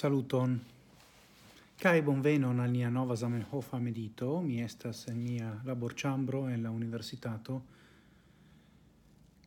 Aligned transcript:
Saluton. 0.00 0.54
Kai 1.76 2.00
bonvenon 2.00 2.60
al 2.64 2.70
nia 2.72 2.88
nova 2.88 3.16
Zamenhof 3.16 3.74
medito, 3.84 4.40
mi 4.40 4.62
estas 4.64 5.02
en 5.12 5.18
nia 5.20 5.50
laborĉambro 5.66 6.48
en 6.48 6.62
la 6.62 6.70
universitato. 6.72 7.58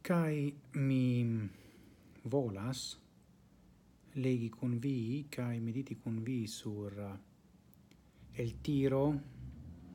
Kai 0.01 0.53
mi 0.73 1.49
volas 2.29 2.83
legi 4.13 4.51
con 4.53 4.77
vi 4.77 5.25
kai 5.27 5.59
mediti 5.59 5.97
con 5.97 6.21
vi 6.21 6.45
sur 6.45 6.99
eh, 6.99 8.41
el 8.43 8.61
tiro 8.61 9.21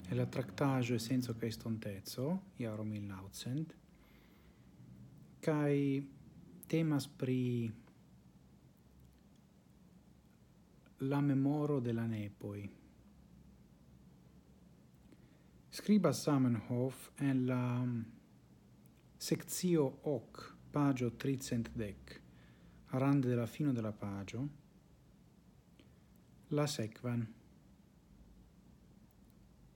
e 0.08 0.14
la 0.16 0.26
tractaggio 0.26 0.94
e 0.94 0.98
senso 0.98 1.36
che 1.36 1.46
estontezzo 1.46 2.40
iaro 2.56 2.82
1900 2.82 3.74
kai 5.38 6.04
temas 6.66 7.06
pri 7.06 7.86
la 11.00 11.20
memoro 11.20 11.80
de 11.80 11.92
la 11.92 12.06
nepoi. 12.06 12.68
Scriba 15.70 16.12
Samenhof 16.12 17.10
en 17.20 17.46
la 17.46 17.86
sectio 19.16 19.98
hoc, 20.02 20.56
pagio 20.70 21.12
tricentdec, 21.12 22.20
rande 22.90 23.28
de 23.28 23.34
la 23.34 23.46
fino 23.46 23.72
della 23.72 23.92
pagio, 23.92 24.48
la 26.48 26.66
sequan 26.66 27.26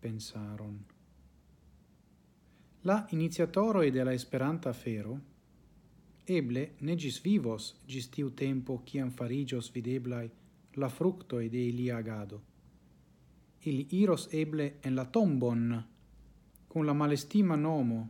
pensaron. 0.01 0.85
La 2.83 3.07
iniziatoroi 3.11 3.91
de 3.91 4.03
la 4.03 4.13
Esperanta 4.13 4.73
fero 4.73 5.21
eble 6.25 6.73
ne 6.81 6.97
gis 6.97 7.21
vivos 7.23 7.77
gis 7.87 8.09
tiu 8.11 8.33
tempo 8.35 8.83
ciam 8.85 9.11
farigios 9.11 9.71
videblai 9.71 10.31
la 10.75 10.89
fructo 10.89 11.37
de 11.37 11.59
ilia 11.59 11.97
agado. 11.97 12.43
Ili 13.63 13.87
iros 13.91 14.29
eble 14.33 14.79
en 14.83 14.95
la 14.95 15.05
tombon, 15.05 15.85
con 16.69 16.87
la 16.87 16.95
malestima 16.95 17.57
nomo 17.57 18.09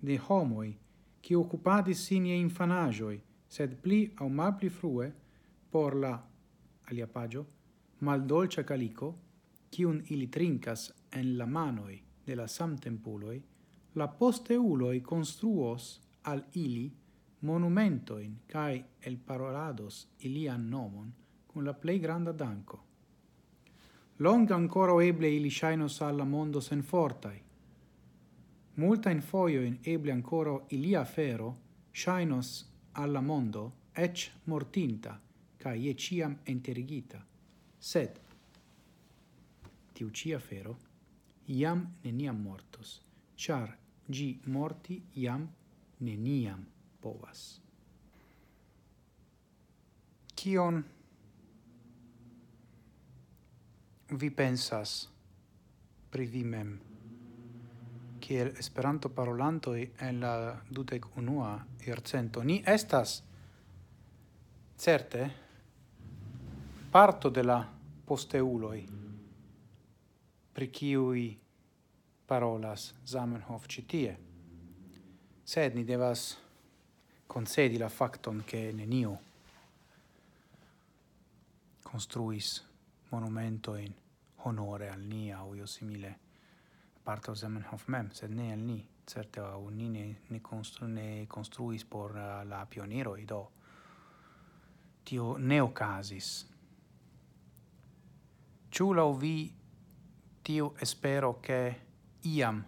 de 0.00 0.18
homoi, 0.28 0.76
qui 1.20 1.34
occupadis 1.34 2.06
sine 2.06 2.36
infanagioi, 2.38 3.20
sed 3.46 3.74
pli 3.82 4.12
au 4.16 4.28
malpli 4.28 4.68
frue, 4.68 5.12
por 5.70 5.94
la, 5.94 6.14
alia 6.84 7.06
pagio, 7.06 7.46
maldolcia 7.98 8.64
calico, 8.64 9.14
cium 9.70 10.00
ili 10.06 10.28
trincas 10.28 10.92
en 11.12 11.36
la 11.36 11.46
manoi 11.46 12.02
de 12.24 12.34
la 12.34 12.46
samtempuloi, 12.46 13.42
la 13.94 14.08
posteuloi 14.08 15.00
construos 15.00 16.00
al 16.22 16.44
ili 16.52 16.90
monumentoin 17.40 18.38
cae 18.46 18.84
el 19.00 19.16
parolados 19.18 20.08
ilian 20.18 20.68
nomon, 20.70 21.12
cun 21.58 21.66
la 21.66 21.74
plei 21.74 21.98
granda 21.98 22.30
danco. 22.30 22.84
Longa 24.18 24.54
ancora 24.54 25.02
eble 25.02 25.28
ili 25.34 25.50
shainos 25.50 26.00
alla 26.00 26.24
mondo 26.24 26.60
sen 26.60 26.82
fortai. 26.82 27.42
Multa 28.74 29.10
in 29.10 29.20
foio 29.20 29.62
in 29.62 29.78
eble 29.82 30.12
ancora 30.12 30.56
ilia 30.68 31.04
fero 31.04 31.56
shainos 31.90 32.64
alla 32.92 33.20
mondo 33.20 33.72
ec 33.92 34.30
mortinta, 34.44 35.20
ca 35.56 35.74
ie 35.74 35.94
ciam 35.94 36.38
enterigita. 36.44 37.26
Sed, 37.78 38.20
tiu 39.92 40.10
cia 40.10 40.38
fero, 40.38 40.78
iam 41.46 41.96
neniam 42.02 42.40
mortos, 42.40 43.00
char 43.34 43.76
gi 44.06 44.40
morti 44.44 45.02
iam 45.14 45.48
neniam 45.98 46.64
povas. 47.00 47.60
Kion 50.34 50.97
vi 54.10 54.30
pensas 54.30 55.08
pri 56.10 56.26
vi 56.26 56.44
mem 56.44 56.80
kiel 58.20 58.54
Esperanto 58.58 59.08
parolanto 59.08 59.74
en 59.74 60.20
la 60.20 60.60
dudek 60.70 61.16
unua 61.16 61.58
jarcento 61.86 62.42
ni 62.42 62.62
estas 62.66 63.22
certe 64.76 65.30
parto 66.90 67.30
de 67.30 67.42
la 67.42 67.58
posteuloi 68.06 68.86
pri 70.52 70.70
kiui 70.70 71.38
parolas 72.26 72.94
Zamenhof 73.06 73.66
citie. 73.66 74.16
sed 75.44 75.74
ni 75.74 75.84
devas 75.84 76.38
concedi 77.26 77.78
la 77.78 77.88
facton 77.88 78.42
che 78.46 78.72
nenio 78.72 79.18
construis 81.82 82.67
monumento 83.10 83.76
in 83.76 83.92
honore 84.44 84.90
al 84.90 85.00
ni 85.00 85.32
au 85.32 85.54
io 85.54 85.66
simile. 85.66 86.18
Parto 87.02 87.34
Zamenhof 87.34 87.86
mem, 87.86 88.10
sed 88.10 88.30
ne 88.30 88.52
al 88.52 88.58
ni, 88.58 88.86
certe 89.04 89.40
au 89.40 89.68
ni 89.68 89.88
ne, 89.88 90.20
ne, 90.28 90.40
constru, 90.40 90.86
ne 90.86 91.26
construis 91.26 91.84
por 91.84 92.10
uh, 92.10 92.46
la 92.46 92.66
pionero 92.66 93.16
do. 93.24 93.50
Tio 95.02 95.36
ne 95.36 95.60
ocasis. 95.60 96.46
Ciu 98.68 98.92
lau 98.92 99.16
vi 99.16 99.54
tio 100.42 100.74
espero 100.76 101.40
che 101.40 101.86
iam 102.20 102.64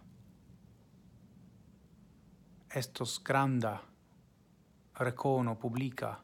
estos 2.73 3.21
granda 3.23 3.81
recono 4.93 5.56
publica 5.56 6.23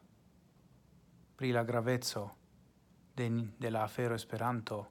pri 1.35 1.51
la 1.51 1.63
gravezzo 1.63 2.36
de, 3.17 3.47
de 3.57 3.71
la 3.71 3.83
afero 3.83 4.15
Esperanto 4.15 4.87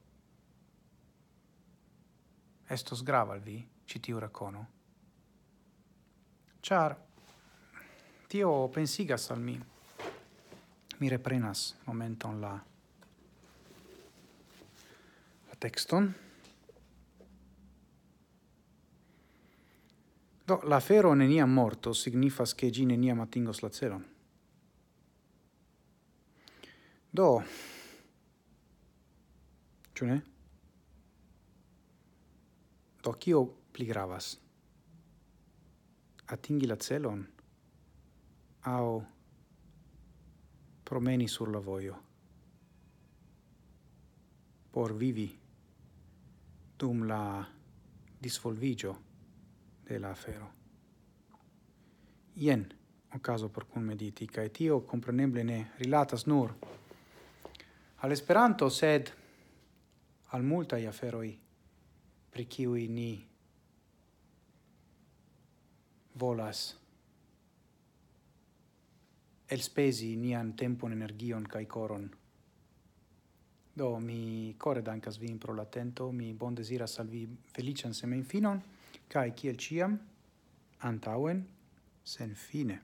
estos 2.69 3.05
grava 3.05 3.35
al 3.35 3.41
vi 3.41 3.69
citiu 3.85 4.19
racono. 4.19 4.67
Char 6.61 6.97
tio 8.27 8.69
pensigas 8.69 9.31
al 9.31 9.39
mi. 9.39 9.61
Mi 10.99 11.09
reprenas 11.09 11.77
momenton 11.85 12.41
la 12.41 12.65
la 15.47 15.55
texton. 15.59 16.15
Do, 20.47 20.61
la 20.65 20.81
fero 20.81 21.15
neniam 21.15 21.51
morto 21.51 21.93
signifas 21.93 22.55
che 22.55 22.71
gi 22.71 22.85
neniam 22.85 23.21
atingos 23.21 23.61
la 23.61 23.71
celon. 23.71 24.05
Do, 27.11 27.45
Ĉu 29.97 30.07
ne? 30.07 30.17
Do 33.03 33.13
kio 33.17 33.45
pli 33.73 33.87
gravas? 33.89 34.35
Atingi 36.27 36.67
la 36.67 36.77
celon 36.77 37.23
Au 38.73 39.05
promeni 40.85 41.29
sur 41.29 41.49
la 41.49 41.59
vojo 41.59 41.95
por 44.77 44.93
vivi 44.93 45.31
dum 46.77 47.07
la 47.09 47.49
disvolvigio 48.21 48.99
de 49.89 49.99
la 49.99 50.11
afero. 50.11 50.51
Ien 52.35 52.67
caso 53.23 53.49
por 53.49 53.65
cun 53.65 53.83
mediti, 53.83 54.27
cae 54.27 54.51
tio 54.51 54.83
compreneble 54.85 55.45
ne 55.45 55.71
rilatas 55.79 56.27
nur 56.27 56.53
al 58.05 58.13
Esperanto, 58.13 58.69
sed 58.69 59.09
al 60.35 60.43
multa 60.43 60.77
aferoj, 60.77 61.29
pri 62.31 62.45
kiui 62.45 62.89
ni 62.89 63.11
volas 66.15 66.77
el 69.49 69.63
spesi 69.63 70.17
nian 70.17 70.55
tempon, 70.57 70.93
energion 70.93 71.47
kai 71.47 71.67
koron. 71.67 72.09
Do, 73.77 73.99
mi 74.01 74.55
core 74.59 74.83
dankas 74.83 75.19
vin 75.21 75.39
pro 75.39 75.55
latento 75.55 76.11
mi 76.11 76.33
bon 76.33 76.55
desira 76.55 76.87
salvi 76.87 77.27
felician 77.53 77.95
semen 77.95 78.25
finon 78.25 78.63
kai 79.09 79.31
kiel 79.37 79.57
ciam 79.57 79.99
antauen 80.81 81.45
sen 82.03 82.35
fine. 82.35 82.81